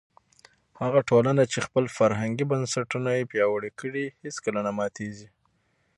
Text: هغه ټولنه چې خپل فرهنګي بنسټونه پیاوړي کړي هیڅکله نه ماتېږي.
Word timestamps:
هغه 0.81 0.99
ټولنه 1.09 1.43
چې 1.51 1.65
خپل 1.67 1.83
فرهنګي 1.97 2.45
بنسټونه 2.51 3.09
پیاوړي 3.31 3.71
کړي 3.79 4.05
هیڅکله 4.23 4.59
نه 4.67 4.71
ماتېږي. 4.77 5.27